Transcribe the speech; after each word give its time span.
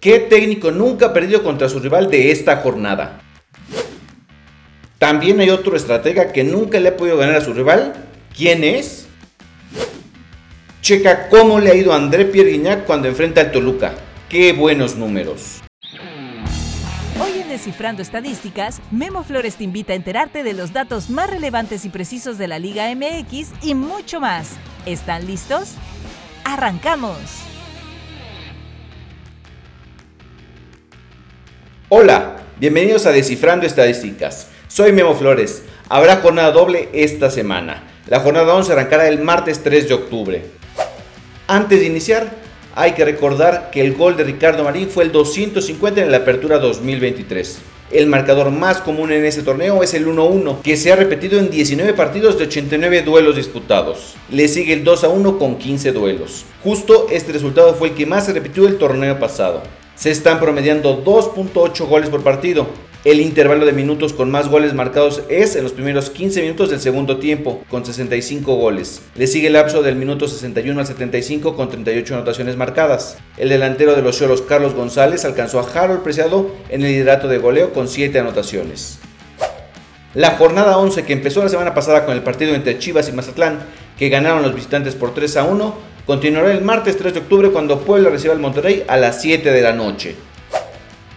¿Qué 0.00 0.18
técnico 0.18 0.70
nunca 0.70 1.06
ha 1.06 1.12
perdido 1.12 1.42
contra 1.42 1.68
su 1.68 1.78
rival 1.78 2.10
de 2.10 2.30
esta 2.30 2.56
jornada? 2.56 3.20
También 4.98 5.40
hay 5.40 5.50
otro 5.50 5.76
estratega 5.76 6.32
que 6.32 6.42
nunca 6.42 6.80
le 6.80 6.88
ha 6.88 6.96
podido 6.96 7.18
ganar 7.18 7.36
a 7.36 7.44
su 7.44 7.52
rival. 7.52 7.92
¿Quién 8.34 8.64
es? 8.64 9.06
Checa 10.80 11.28
cómo 11.28 11.60
le 11.60 11.70
ha 11.70 11.74
ido 11.74 11.92
André 11.92 12.24
Pierre 12.24 12.82
cuando 12.86 13.08
enfrenta 13.08 13.42
al 13.42 13.52
Toluca. 13.52 13.92
¡Qué 14.30 14.54
buenos 14.54 14.96
números! 14.96 15.60
Hoy 17.22 17.42
en 17.42 17.48
Descifrando 17.50 18.00
Estadísticas, 18.00 18.80
Memo 18.90 19.22
Flores 19.22 19.56
te 19.56 19.64
invita 19.64 19.92
a 19.92 19.96
enterarte 19.96 20.42
de 20.42 20.54
los 20.54 20.72
datos 20.72 21.10
más 21.10 21.28
relevantes 21.28 21.84
y 21.84 21.90
precisos 21.90 22.38
de 22.38 22.48
la 22.48 22.58
Liga 22.58 22.86
MX 22.94 23.50
y 23.60 23.74
mucho 23.74 24.18
más. 24.18 24.52
¿Están 24.86 25.26
listos? 25.26 25.74
¡Arrancamos! 26.44 27.49
Hola, 31.92 32.36
bienvenidos 32.60 33.04
a 33.06 33.10
Descifrando 33.10 33.66
Estadísticas. 33.66 34.46
Soy 34.68 34.92
Memo 34.92 35.16
Flores. 35.16 35.64
Habrá 35.88 36.18
jornada 36.18 36.52
doble 36.52 36.88
esta 36.92 37.32
semana. 37.32 37.82
La 38.06 38.20
jornada 38.20 38.54
11 38.54 38.70
arrancará 38.70 39.08
el 39.08 39.18
martes 39.18 39.64
3 39.64 39.88
de 39.88 39.94
octubre. 39.94 40.44
Antes 41.48 41.80
de 41.80 41.86
iniciar, 41.86 42.30
hay 42.76 42.92
que 42.92 43.04
recordar 43.04 43.72
que 43.72 43.80
el 43.80 43.94
gol 43.94 44.16
de 44.16 44.22
Ricardo 44.22 44.62
Marín 44.62 44.88
fue 44.88 45.02
el 45.02 45.10
250 45.10 46.00
en 46.00 46.12
la 46.12 46.18
apertura 46.18 46.60
2023. 46.60 47.58
El 47.90 48.06
marcador 48.06 48.52
más 48.52 48.80
común 48.80 49.10
en 49.10 49.24
ese 49.24 49.42
torneo 49.42 49.82
es 49.82 49.92
el 49.92 50.06
1-1, 50.06 50.62
que 50.62 50.76
se 50.76 50.92
ha 50.92 50.94
repetido 50.96 51.40
en 51.40 51.50
19 51.50 51.94
partidos 51.94 52.38
de 52.38 52.44
89 52.44 53.02
duelos 53.02 53.34
disputados. 53.34 54.14
Le 54.30 54.46
sigue 54.46 54.74
el 54.74 54.84
2-1 54.84 55.38
con 55.38 55.58
15 55.58 55.90
duelos. 55.90 56.44
Justo 56.62 57.08
este 57.10 57.32
resultado 57.32 57.74
fue 57.74 57.88
el 57.88 57.94
que 57.96 58.06
más 58.06 58.26
se 58.26 58.32
repitió 58.32 58.68
el 58.68 58.78
torneo 58.78 59.18
pasado 59.18 59.64
se 60.00 60.10
están 60.10 60.40
promediando 60.40 61.04
2.8 61.04 61.86
goles 61.86 62.08
por 62.08 62.24
partido. 62.24 62.66
El 63.04 63.20
intervalo 63.20 63.66
de 63.66 63.72
minutos 63.72 64.14
con 64.14 64.30
más 64.30 64.48
goles 64.48 64.72
marcados 64.72 65.22
es 65.28 65.56
en 65.56 65.62
los 65.62 65.72
primeros 65.72 66.08
15 66.08 66.40
minutos 66.40 66.70
del 66.70 66.80
segundo 66.80 67.18
tiempo, 67.18 67.62
con 67.68 67.84
65 67.84 68.54
goles. 68.56 69.02
Le 69.14 69.26
sigue 69.26 69.48
el 69.48 69.52
lapso 69.52 69.82
del 69.82 69.96
minuto 69.96 70.26
61 70.26 70.80
al 70.80 70.86
75 70.86 71.54
con 71.54 71.68
38 71.68 72.14
anotaciones 72.14 72.56
marcadas. 72.56 73.18
El 73.36 73.50
delantero 73.50 73.94
de 73.94 74.00
los 74.00 74.18
Cholos, 74.18 74.40
Carlos 74.40 74.72
González, 74.72 75.26
alcanzó 75.26 75.60
a 75.60 75.70
Harold 75.70 76.02
Preciado 76.02 76.50
en 76.70 76.80
el 76.80 76.92
liderato 76.92 77.28
de 77.28 77.36
goleo 77.36 77.74
con 77.74 77.86
7 77.86 78.18
anotaciones. 78.18 79.00
La 80.14 80.30
jornada 80.30 80.78
11 80.78 81.04
que 81.04 81.12
empezó 81.12 81.42
la 81.42 81.50
semana 81.50 81.74
pasada 81.74 82.06
con 82.06 82.14
el 82.14 82.22
partido 82.22 82.54
entre 82.54 82.78
Chivas 82.78 83.10
y 83.10 83.12
Mazatlán, 83.12 83.60
que 83.98 84.08
ganaron 84.08 84.42
los 84.42 84.54
visitantes 84.54 84.94
por 84.94 85.12
3 85.12 85.36
a 85.36 85.44
1, 85.44 85.89
continuará 86.06 86.52
el 86.52 86.62
martes 86.62 86.96
3 86.96 87.14
de 87.14 87.20
octubre 87.20 87.50
cuando 87.50 87.80
Puebla 87.80 88.10
reciba 88.10 88.32
al 88.32 88.40
Monterrey 88.40 88.84
a 88.88 88.96
las 88.96 89.20
7 89.20 89.50
de 89.50 89.62
la 89.62 89.72
noche. 89.72 90.16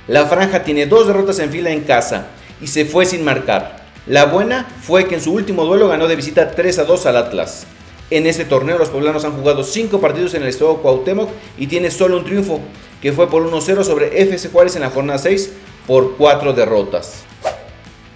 La 0.08 0.26
franja 0.26 0.64
tiene 0.64 0.86
dos 0.86 1.08
derrotas 1.08 1.40
en 1.40 1.50
fila 1.50 1.72
en 1.72 1.82
casa 1.82 2.28
y 2.62 2.68
se 2.68 2.86
fue 2.86 3.06
sin 3.06 3.24
marcar. 3.24 3.84
La 4.06 4.26
buena 4.26 4.68
fue 4.82 5.08
que 5.08 5.16
en 5.16 5.22
su 5.22 5.32
último 5.32 5.64
duelo 5.64 5.88
ganó 5.88 6.08
de 6.08 6.18
visita 6.18 6.52
3 6.52 6.80
a 6.80 6.84
2 6.84 7.06
al 7.06 7.18
Atlas. 7.18 7.66
En 8.10 8.28
este 8.28 8.44
torneo 8.44 8.78
los 8.78 8.90
poblanos 8.90 9.24
han 9.24 9.32
jugado 9.32 9.64
5 9.64 10.02
partidos 10.02 10.34
en 10.34 10.44
el 10.44 10.50
estado 10.50 10.78
Cuauhtémoc 10.78 11.30
y 11.58 11.68
tiene 11.68 11.90
solo 11.90 12.18
un 12.18 12.26
triunfo, 12.26 12.60
que 13.02 13.14
fue 13.14 13.30
por 13.30 13.50
1-0 13.50 13.84
sobre 13.84 14.22
FC 14.22 14.50
Juárez 14.50 14.76
en 14.76 14.82
la 14.82 14.90
jornada 14.90 15.20
6 15.20 15.54
por 15.88 16.18
4 16.18 16.54
derrotas. 16.54 17.24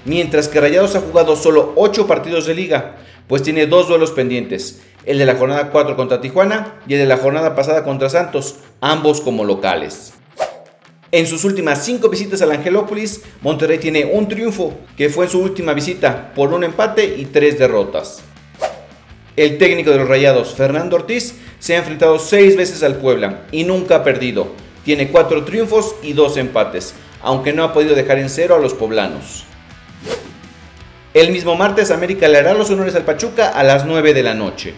Mientras 0.03 0.49
que 0.49 0.59
Rayados 0.59 0.95
ha 0.95 1.01
jugado 1.01 1.35
solo 1.35 1.71
8 1.75 2.05
partidos 2.05 2.45
de 2.45 2.55
liga, 2.55 2.97
pues 3.27 3.43
tiene 3.43 3.65
dos 3.65 3.87
duelos 3.87 4.11
pendientes, 4.11 4.81
el 5.07 5.17
de 5.17 5.25
la 5.25 5.35
jornada 5.35 5.71
4 5.71 5.95
contra 5.95 6.19
Tijuana 6.19 6.75
y 6.85 6.93
el 6.93 6.99
de 6.99 7.05
la 7.05 7.15
jornada 7.15 7.55
pasada 7.55 7.85
contra 7.85 8.09
Santos, 8.09 8.57
ambos 8.81 9.21
como 9.21 9.45
locales. 9.45 10.13
En 11.13 11.25
sus 11.25 11.45
últimas 11.45 11.83
5 11.85 12.09
visitas 12.09 12.41
al 12.41 12.51
Angelópolis, 12.51 13.23
Monterrey 13.41 13.77
tiene 13.77 14.03
un 14.03 14.27
triunfo, 14.27 14.73
que 14.97 15.07
fue 15.09 15.25
en 15.25 15.31
su 15.31 15.39
última 15.39 15.73
visita, 15.73 16.33
por 16.35 16.53
un 16.53 16.65
empate 16.65 17.15
y 17.17 17.23
3 17.23 17.57
derrotas. 17.57 18.19
El 19.37 19.57
técnico 19.57 19.91
de 19.91 19.99
los 19.99 20.09
Rayados, 20.09 20.53
Fernando 20.55 20.97
Ortiz, 20.97 21.35
se 21.57 21.75
ha 21.75 21.79
enfrentado 21.79 22.19
6 22.19 22.57
veces 22.57 22.83
al 22.83 22.97
Puebla 22.97 23.43
y 23.53 23.63
nunca 23.63 23.95
ha 23.95 24.03
perdido. 24.03 24.49
Tiene 24.83 25.07
4 25.07 25.45
triunfos 25.45 25.95
y 26.03 26.11
2 26.11 26.35
empates, 26.35 26.95
aunque 27.21 27.53
no 27.53 27.63
ha 27.63 27.71
podido 27.71 27.95
dejar 27.95 28.19
en 28.19 28.29
cero 28.29 28.55
a 28.55 28.59
los 28.59 28.73
poblanos. 28.73 29.45
El 31.13 31.31
mismo 31.31 31.55
martes 31.55 31.91
América 31.91 32.27
le 32.27 32.39
hará 32.39 32.53
los 32.53 32.69
honores 32.69 32.95
al 32.95 33.05
Pachuca 33.05 33.47
a 33.47 33.63
las 33.63 33.85
9 33.85 34.13
de 34.13 34.23
la 34.23 34.33
noche. 34.33 34.75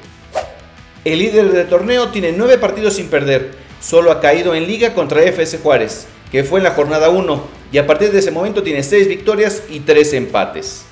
El 1.09 1.17
líder 1.17 1.51
del 1.51 1.67
torneo 1.67 2.09
tiene 2.09 2.33
9 2.33 2.59
partidos 2.59 2.93
sin 2.93 3.07
perder, 3.07 3.49
solo 3.81 4.11
ha 4.11 4.21
caído 4.21 4.53
en 4.53 4.67
liga 4.67 4.93
contra 4.93 5.23
FS 5.23 5.57
Juárez, 5.57 6.05
que 6.31 6.43
fue 6.43 6.59
en 6.59 6.65
la 6.65 6.75
jornada 6.75 7.09
1, 7.09 7.43
y 7.71 7.79
a 7.79 7.87
partir 7.87 8.11
de 8.11 8.19
ese 8.19 8.29
momento 8.29 8.61
tiene 8.61 8.83
6 8.83 9.07
victorias 9.07 9.63
y 9.71 9.79
3 9.79 10.13
empates. 10.13 10.85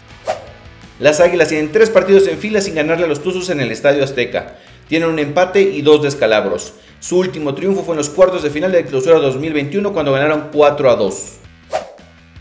Las 1.00 1.20
Águilas 1.20 1.50
tienen 1.50 1.72
3 1.72 1.92
partidos 1.92 2.28
en 2.28 2.40
fila 2.40 2.62
sin 2.62 2.74
ganarle 2.74 3.06
a 3.06 3.08
los 3.08 3.22
Tuzos 3.22 3.52
en 3.52 3.60
el 3.60 3.72
Estadio 3.72 4.04
Azteca. 4.04 4.56
Tienen 4.88 5.08
un 5.08 5.20
empate 5.20 5.62
y 5.62 5.84
2 5.84 6.02
descalabros. 6.02 6.74
Su 7.00 7.20
último 7.20 7.54
triunfo 7.54 7.84
fue 7.84 7.94
en 7.94 7.98
los 7.98 8.10
cuartos 8.10 8.42
de 8.42 8.50
final 8.50 8.72
de 8.72 8.86
clausura 8.86 9.20
2021 9.20 9.94
cuando 9.94 10.14
ganaron 10.14 10.50
4 10.52 10.90
a 10.90 10.96
2. 10.96 11.34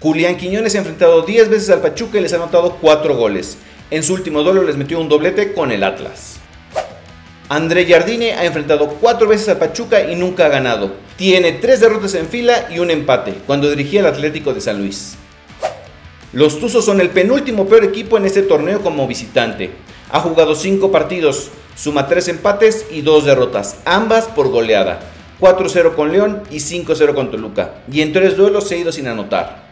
Julián 0.01 0.39
Quiñones 0.39 0.75
ha 0.77 0.79
enfrentado 0.79 1.21
10 1.21 1.51
veces 1.51 1.69
al 1.69 1.83
Pachuca 1.83 2.17
y 2.17 2.23
les 2.23 2.33
ha 2.33 2.37
anotado 2.37 2.79
4 2.81 3.15
goles. 3.15 3.59
En 3.91 4.03
su 4.03 4.15
último 4.15 4.43
duelo 4.43 4.63
les 4.63 4.79
metió 4.79 4.99
un 4.99 5.11
doblete 5.11 5.53
con 5.53 5.71
el 5.73 5.85
Atlas. 5.85 6.41
André 7.49 7.87
Jardine 7.87 8.33
ha 8.33 8.45
enfrentado 8.45 8.89
cuatro 9.01 9.29
veces 9.29 9.49
a 9.49 9.59
Pachuca 9.59 10.11
y 10.11 10.17
nunca 10.17 10.47
ha 10.47 10.49
ganado. 10.49 10.95
Tiene 11.17 11.53
tres 11.53 11.79
derrotas 11.79 12.15
en 12.15 12.27
fila 12.27 12.67
y 12.71 12.81
un 12.81 12.91
empate 12.91 13.35
cuando 13.47 13.71
dirigía 13.71 14.01
al 14.01 14.07
Atlético 14.07 14.53
de 14.53 14.61
San 14.61 14.79
Luis. 14.79 15.15
Los 16.33 16.59
Tuzos 16.59 16.85
son 16.85 17.01
el 17.01 17.11
penúltimo 17.11 17.69
peor 17.69 17.85
equipo 17.85 18.17
en 18.17 18.27
este 18.27 18.43
torneo 18.43 18.83
como 18.83 19.07
visitante. 19.07 19.71
Ha 20.11 20.21
jugado 20.21 20.57
cinco 20.57 20.91
partidos, 20.91 21.51
suma 21.77 22.09
tres 22.09 22.27
empates 22.27 22.87
y 22.91 23.03
dos 23.03 23.25
derrotas, 23.25 23.77
ambas 23.85 24.25
por 24.25 24.49
goleada. 24.49 24.99
4-0 25.41 25.95
con 25.95 26.13
León 26.13 26.43
y 26.51 26.57
5-0 26.57 27.15
con 27.15 27.31
Toluca. 27.31 27.75
Y 27.93 28.01
en 28.01 28.13
tres 28.13 28.37
duelos 28.37 28.67
se 28.67 28.75
ha 28.75 28.79
ido 28.79 28.91
sin 28.91 29.07
anotar. 29.07 29.67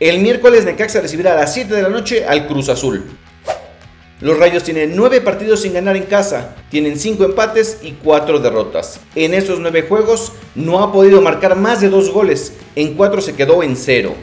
El 0.00 0.18
miércoles 0.18 0.64
Necaxa 0.64 1.00
recibirá 1.00 1.32
a 1.32 1.36
las 1.36 1.54
7 1.54 1.72
de 1.72 1.82
la 1.82 1.88
noche 1.88 2.26
al 2.26 2.46
Cruz 2.46 2.68
Azul. 2.68 3.04
Los 4.20 4.38
Rayos 4.38 4.62
tienen 4.62 4.94
9 4.94 5.20
partidos 5.22 5.62
sin 5.62 5.72
ganar 5.72 5.96
en 5.96 6.04
casa, 6.04 6.54
tienen 6.70 6.98
5 6.98 7.24
empates 7.24 7.78
y 7.82 7.92
4 7.92 8.38
derrotas. 8.38 9.00
En 9.16 9.34
esos 9.34 9.58
9 9.58 9.86
juegos 9.88 10.32
no 10.54 10.82
ha 10.82 10.92
podido 10.92 11.20
marcar 11.20 11.56
más 11.56 11.80
de 11.80 11.88
2 11.88 12.10
goles, 12.10 12.52
en 12.76 12.94
4 12.94 13.20
se 13.20 13.34
quedó 13.34 13.64
en 13.64 13.76
0. 13.76 14.14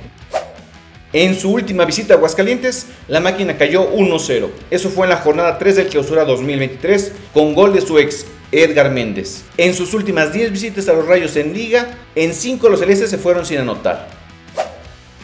En 1.12 1.38
su 1.38 1.52
última 1.52 1.84
visita 1.84 2.14
a 2.14 2.18
Aguascalientes, 2.18 2.88
la 3.10 3.20
máquina 3.20 3.58
cayó 3.58 3.92
1-0. 3.92 4.48
Eso 4.70 4.90
fue 4.90 5.06
en 5.06 5.10
la 5.10 5.18
jornada 5.18 5.58
3 5.58 5.76
del 5.76 5.88
clausura 5.88 6.24
2023, 6.24 7.12
con 7.34 7.54
gol 7.54 7.74
de 7.74 7.82
su 7.82 8.00
ex 8.00 8.26
Edgar 8.54 8.92
Méndez. 8.92 9.44
En 9.58 9.74
sus 9.74 9.94
últimas 9.94 10.32
10 10.32 10.54
visitas 10.54 10.88
a 10.88 10.94
los 10.94 11.06
Rayos 11.06 11.36
en 11.36 11.54
liga, 11.54 11.98
en 12.16 12.34
5 12.34 12.70
los 12.70 12.80
celestes 12.80 13.10
se 13.10 13.18
fueron 13.18 13.46
sin 13.46 13.58
anotar. 13.58 14.21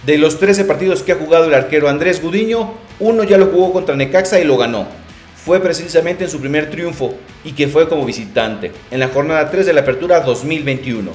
De 0.07 0.17
los 0.17 0.39
13 0.39 0.63
partidos 0.63 1.03
que 1.03 1.11
ha 1.11 1.17
jugado 1.17 1.47
el 1.47 1.53
arquero 1.53 1.89
Andrés 1.89 2.21
Gudiño, 2.21 2.75
uno 3.01 3.25
ya 3.25 3.37
lo 3.37 3.47
jugó 3.47 3.73
contra 3.73 3.93
Necaxa 3.93 4.39
y 4.39 4.45
lo 4.45 4.55
ganó. 4.55 4.87
Fue 5.35 5.59
precisamente 5.59 6.23
en 6.23 6.29
su 6.29 6.39
primer 6.39 6.69
triunfo 6.69 7.13
y 7.43 7.51
que 7.51 7.67
fue 7.67 7.89
como 7.89 8.05
visitante, 8.05 8.71
en 8.89 9.01
la 9.01 9.09
jornada 9.09 9.51
3 9.51 9.65
de 9.65 9.73
la 9.73 9.81
Apertura 9.81 10.21
2021. 10.21 11.11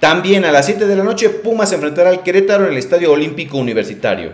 También 0.00 0.46
a 0.46 0.52
las 0.52 0.64
7 0.64 0.86
de 0.86 0.96
la 0.96 1.04
noche 1.04 1.28
Pumas 1.28 1.70
enfrentará 1.74 2.08
al 2.08 2.22
Querétaro 2.22 2.64
en 2.64 2.72
el 2.72 2.78
Estadio 2.78 3.12
Olímpico 3.12 3.58
Universitario. 3.58 4.30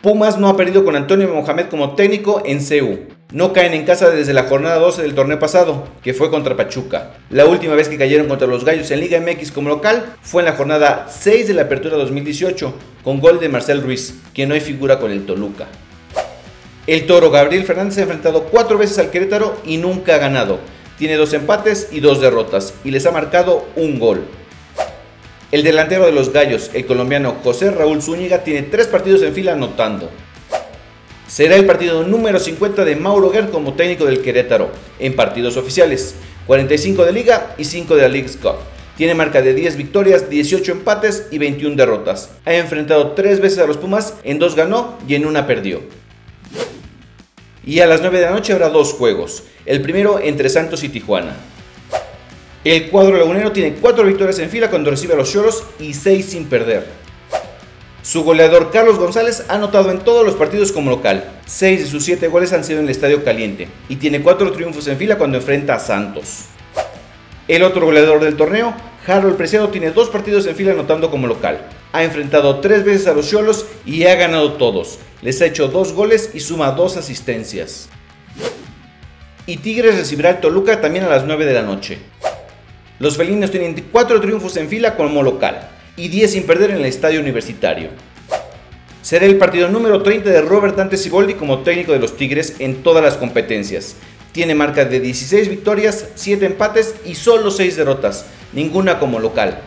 Pumas 0.00 0.38
no 0.38 0.48
ha 0.48 0.56
perdido 0.56 0.82
con 0.82 0.96
Antonio 0.96 1.28
Mohamed 1.28 1.66
como 1.66 1.94
técnico 1.94 2.42
en 2.46 2.62
CEU. 2.62 3.00
No 3.32 3.52
caen 3.52 3.74
en 3.74 3.84
casa 3.84 4.10
desde 4.10 4.32
la 4.32 4.44
jornada 4.44 4.78
12 4.78 5.02
del 5.02 5.14
torneo 5.14 5.38
pasado, 5.38 5.88
que 6.02 6.14
fue 6.14 6.30
contra 6.30 6.56
Pachuca. 6.56 7.14
La 7.30 7.46
última 7.46 7.74
vez 7.74 7.88
que 7.88 7.98
cayeron 7.98 8.28
contra 8.28 8.46
los 8.46 8.64
Gallos 8.64 8.90
en 8.90 9.00
Liga 9.00 9.18
MX 9.18 9.50
como 9.50 9.70
local 9.70 10.14
fue 10.22 10.42
en 10.42 10.46
la 10.46 10.56
jornada 10.56 11.06
6 11.08 11.48
de 11.48 11.54
la 11.54 11.62
Apertura 11.62 11.96
2018, 11.96 12.74
con 13.02 13.20
gol 13.20 13.40
de 13.40 13.48
Marcel 13.48 13.82
Ruiz, 13.82 14.20
quien 14.34 14.52
hoy 14.52 14.60
figura 14.60 15.00
con 15.00 15.10
el 15.10 15.26
Toluca. 15.26 15.66
El 16.86 17.06
toro 17.06 17.30
Gabriel 17.30 17.64
Fernández 17.64 17.94
se 17.94 18.00
ha 18.00 18.04
enfrentado 18.04 18.44
cuatro 18.44 18.78
veces 18.78 18.98
al 18.98 19.10
Querétaro 19.10 19.56
y 19.64 19.78
nunca 19.78 20.14
ha 20.14 20.18
ganado. 20.18 20.60
Tiene 20.98 21.16
dos 21.16 21.32
empates 21.32 21.88
y 21.90 22.00
dos 22.00 22.20
derrotas, 22.20 22.74
y 22.84 22.92
les 22.92 23.04
ha 23.06 23.10
marcado 23.10 23.66
un 23.74 23.98
gol. 23.98 24.26
El 25.50 25.64
delantero 25.64 26.04
de 26.06 26.12
los 26.12 26.32
Gallos, 26.32 26.70
el 26.74 26.86
colombiano 26.86 27.36
José 27.42 27.70
Raúl 27.70 28.02
Zúñiga, 28.02 28.44
tiene 28.44 28.62
tres 28.62 28.86
partidos 28.86 29.22
en 29.22 29.34
fila 29.34 29.54
anotando 29.54 30.10
será 31.34 31.56
el 31.56 31.66
partido 31.66 32.04
número 32.04 32.38
50 32.38 32.84
de 32.84 32.94
Mauro 32.94 33.28
Guerra 33.28 33.48
como 33.48 33.74
técnico 33.74 34.04
del 34.04 34.22
Querétaro 34.22 34.70
en 35.00 35.16
partidos 35.16 35.56
oficiales, 35.56 36.14
45 36.46 37.04
de 37.04 37.10
liga 37.10 37.56
y 37.58 37.64
5 37.64 37.96
de 37.96 38.02
la 38.02 38.08
League's 38.08 38.36
Cup. 38.36 38.54
Tiene 38.96 39.16
marca 39.16 39.42
de 39.42 39.52
10 39.52 39.76
victorias, 39.76 40.30
18 40.30 40.70
empates 40.70 41.26
y 41.32 41.38
21 41.38 41.74
derrotas. 41.74 42.30
Ha 42.44 42.54
enfrentado 42.54 43.14
3 43.14 43.40
veces 43.40 43.58
a 43.58 43.66
los 43.66 43.78
Pumas, 43.78 44.14
en 44.22 44.38
2 44.38 44.54
ganó 44.54 44.96
y 45.08 45.16
en 45.16 45.26
una 45.26 45.44
perdió. 45.44 45.80
Y 47.66 47.80
a 47.80 47.88
las 47.88 48.00
9 48.00 48.16
de 48.16 48.26
la 48.26 48.30
noche 48.30 48.52
habrá 48.52 48.68
dos 48.68 48.92
juegos, 48.92 49.42
el 49.66 49.82
primero 49.82 50.20
entre 50.20 50.48
Santos 50.48 50.84
y 50.84 50.88
Tijuana. 50.88 51.34
El 52.62 52.90
cuadro 52.90 53.16
lagunero 53.16 53.50
tiene 53.50 53.74
4 53.74 54.04
victorias 54.04 54.38
en 54.38 54.50
fila 54.50 54.70
cuando 54.70 54.88
recibe 54.88 55.14
a 55.14 55.16
los 55.16 55.32
Cholos 55.32 55.64
y 55.80 55.94
6 55.94 56.26
sin 56.26 56.44
perder. 56.44 57.03
Su 58.04 58.22
goleador 58.22 58.70
Carlos 58.70 58.98
González 58.98 59.46
ha 59.48 59.54
anotado 59.54 59.90
en 59.90 60.00
todos 60.00 60.26
los 60.26 60.34
partidos 60.34 60.72
como 60.72 60.90
local. 60.90 61.24
6 61.46 61.80
de 61.80 61.86
sus 61.86 62.04
7 62.04 62.28
goles 62.28 62.52
han 62.52 62.62
sido 62.62 62.80
en 62.80 62.84
el 62.84 62.90
Estadio 62.90 63.24
Caliente 63.24 63.66
y 63.88 63.96
tiene 63.96 64.20
4 64.20 64.52
triunfos 64.52 64.86
en 64.88 64.98
fila 64.98 65.16
cuando 65.16 65.38
enfrenta 65.38 65.74
a 65.74 65.78
Santos. 65.78 66.44
El 67.48 67.62
otro 67.62 67.86
goleador 67.86 68.22
del 68.22 68.36
torneo, 68.36 68.74
Harold 69.06 69.38
Preciado, 69.38 69.70
tiene 69.70 69.90
2 69.90 70.10
partidos 70.10 70.44
en 70.44 70.54
fila 70.54 70.72
anotando 70.72 71.10
como 71.10 71.26
local. 71.26 71.66
Ha 71.94 72.04
enfrentado 72.04 72.60
3 72.60 72.84
veces 72.84 73.06
a 73.06 73.14
los 73.14 73.30
Cholos 73.30 73.64
y 73.86 74.04
ha 74.04 74.14
ganado 74.16 74.52
todos. 74.52 74.98
Les 75.22 75.40
ha 75.40 75.46
hecho 75.46 75.68
2 75.68 75.94
goles 75.94 76.30
y 76.34 76.40
suma 76.40 76.72
2 76.72 76.98
asistencias. 76.98 77.88
Y 79.46 79.56
Tigres 79.56 79.96
recibirá 79.96 80.28
al 80.28 80.40
Toluca 80.40 80.82
también 80.82 81.06
a 81.06 81.08
las 81.08 81.24
9 81.24 81.46
de 81.46 81.54
la 81.54 81.62
noche. 81.62 82.00
Los 82.98 83.16
felinos 83.16 83.50
tienen 83.50 83.82
4 83.90 84.20
triunfos 84.20 84.58
en 84.58 84.68
fila 84.68 84.94
como 84.94 85.22
local 85.22 85.70
y 85.96 86.08
10 86.08 86.32
sin 86.32 86.42
perder 86.44 86.70
en 86.70 86.78
el 86.78 86.86
estadio 86.86 87.20
universitario. 87.20 87.90
Será 89.02 89.26
el 89.26 89.36
partido 89.36 89.68
número 89.68 90.02
30 90.02 90.30
de 90.30 90.40
Robert 90.40 90.76
Dante 90.76 90.96
Siboldi 90.96 91.34
como 91.34 91.58
técnico 91.60 91.92
de 91.92 91.98
los 91.98 92.16
Tigres 92.16 92.56
en 92.58 92.82
todas 92.82 93.04
las 93.04 93.16
competencias. 93.16 93.96
Tiene 94.32 94.54
marca 94.54 94.84
de 94.84 94.98
16 94.98 95.48
victorias, 95.48 96.08
7 96.14 96.46
empates 96.46 96.94
y 97.04 97.14
solo 97.14 97.50
6 97.50 97.76
derrotas, 97.76 98.26
ninguna 98.52 98.98
como 98.98 99.20
local. 99.20 99.60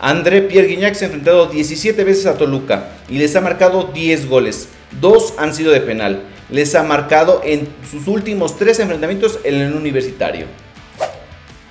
André 0.00 0.42
Pierre 0.42 0.68
Guignac 0.68 0.94
se 0.94 1.04
ha 1.04 1.08
enfrentado 1.08 1.46
17 1.46 2.02
veces 2.04 2.26
a 2.26 2.36
Toluca 2.36 2.88
y 3.08 3.18
les 3.18 3.36
ha 3.36 3.40
marcado 3.40 3.90
10 3.92 4.28
goles. 4.28 4.68
Dos 5.00 5.34
han 5.36 5.54
sido 5.54 5.72
de 5.72 5.80
penal. 5.80 6.22
Les 6.50 6.74
ha 6.74 6.82
marcado 6.82 7.40
en 7.44 7.68
sus 7.88 8.08
últimos 8.08 8.56
3 8.58 8.80
enfrentamientos 8.80 9.38
en 9.44 9.54
el 9.54 9.74
universitario. 9.74 10.46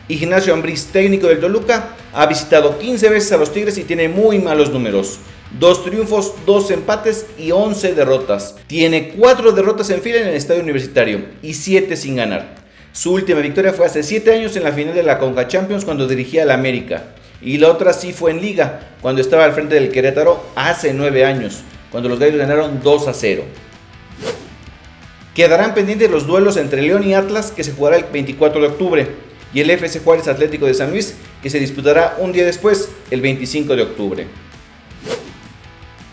Ignacio 0.07 0.53
Ambriz, 0.53 0.88
técnico 0.88 1.27
del 1.27 1.39
Toluca, 1.39 1.95
ha 2.13 2.25
visitado 2.25 2.78
15 2.78 3.10
veces 3.10 3.31
a 3.31 3.38
los 3.38 3.54
Tigres 3.54 3.78
y 3.78 3.84
tiene 3.84 4.10
muy 4.10 4.40
malos 4.40 4.72
números. 4.72 5.19
Dos 5.60 5.84
triunfos, 5.84 6.34
dos 6.46 6.72
empates 6.72 7.25
y 7.38 7.52
11 7.52 7.94
derrotas. 7.94 8.56
Tiene 8.68 9.10
4 9.10 9.52
derrotas 9.52 9.90
en 9.90 10.02
fila 10.02 10.18
en 10.19 10.28
el 10.28 10.36
estadio 10.36 10.62
universitario 10.62 11.25
y 11.42 11.54
7 11.54 11.96
sin 11.98 12.16
ganar. 12.16 12.56
Su 12.94 13.13
última 13.13 13.40
victoria 13.40 13.74
fue 13.74 13.86
hace 13.86 14.04
7 14.04 14.34
años 14.34 14.56
en 14.56 14.63
la 14.63 14.72
final 14.72 14.94
de 14.94 15.04
la 15.04 15.18
Conca 15.18 15.48
Champions 15.48 15.86
cuando 15.86 16.08
dirigía 16.08 16.44
al 16.44 16.52
América. 16.52 17.04
Y 17.42 17.58
la 17.58 17.69
otra 17.69 17.94
sí 17.94 18.13
fue 18.13 18.31
en 18.31 18.42
Liga, 18.42 18.92
cuando 19.02 19.22
estaba 19.22 19.46
al 19.46 19.54
frente 19.54 19.75
del 19.75 19.92
Querétaro 19.92 20.46
hace 20.56 20.94
9 20.94 21.25
años, 21.25 21.62
cuando 21.90 22.08
los 22.08 22.19
Gallos 22.19 22.38
ganaron 22.38 22.81
2 22.84 23.08
a 23.08 23.13
0. 23.13 23.44
Quedarán 25.34 25.74
pendientes 25.74 26.12
los 26.12 26.28
duelos 26.28 26.58
entre 26.58 26.81
León 26.81 27.04
y 27.08 27.13
Atlas 27.13 27.52
que 27.52 27.63
se 27.63 27.72
jugará 27.72 27.96
el 27.96 28.04
24 28.04 28.62
de 28.62 28.68
octubre 28.68 29.08
y 29.54 29.62
el 29.62 29.69
FC 29.69 30.00
Juárez 30.00 30.28
Atlético 30.28 30.66
de 30.66 30.74
San 30.74 30.92
Luis, 30.92 31.16
que 31.41 31.49
se 31.49 31.59
disputará 31.59 32.15
un 32.19 32.31
día 32.31 32.45
después, 32.45 32.89
el 33.09 33.21
25 33.21 33.75
de 33.75 33.81
octubre. 33.81 34.27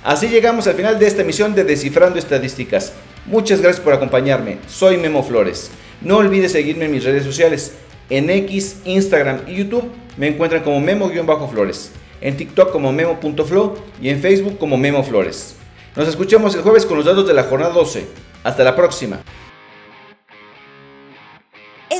Así 0.04 0.28
llegamos 0.28 0.66
al 0.66 0.74
final 0.74 0.98
de 0.98 1.06
esta 1.06 1.22
emisión 1.22 1.54
de 1.54 1.64
Descifrando 1.64 2.18
Estadísticas. 2.18 2.92
Muchas 3.26 3.60
gracias 3.60 3.84
por 3.84 3.92
acompañarme, 3.92 4.58
soy 4.66 4.96
Memo 4.96 5.22
Flores. 5.22 5.70
No 6.00 6.18
olvides 6.18 6.52
seguirme 6.52 6.86
en 6.86 6.92
mis 6.92 7.04
redes 7.04 7.24
sociales. 7.24 7.74
En 8.10 8.30
X, 8.30 8.78
Instagram 8.84 9.40
y 9.46 9.56
YouTube 9.56 9.90
me 10.16 10.28
encuentran 10.28 10.62
como 10.62 10.80
Memo-Flores. 10.80 11.90
En 12.20 12.36
TikTok 12.36 12.72
como 12.72 12.92
Memo.flow 12.92 13.74
y 14.00 14.08
en 14.08 14.20
Facebook 14.20 14.58
como 14.58 14.78
Memo 14.78 15.02
Flores. 15.02 15.56
Nos 15.94 16.08
escuchamos 16.08 16.54
el 16.54 16.62
jueves 16.62 16.86
con 16.86 16.96
los 16.96 17.06
datos 17.06 17.26
de 17.26 17.34
la 17.34 17.42
jornada 17.42 17.72
12. 17.72 18.06
Hasta 18.44 18.64
la 18.64 18.74
próxima 18.74 19.20